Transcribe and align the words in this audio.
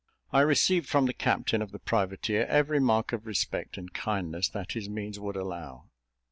I 0.31 0.41
received 0.41 0.89
from 0.89 1.05
the 1.05 1.13
captain 1.13 1.61
of 1.61 1.71
the 1.71 1.77
privateer 1.77 2.47
every 2.49 2.79
mark 2.79 3.13
of 3.13 3.27
respect 3.27 3.77
and 3.77 3.93
kindness 3.93 4.49
that 4.49 4.71
his 4.71 4.89
means 4.89 5.19
would 5.19 5.35
allow. 5.35 5.89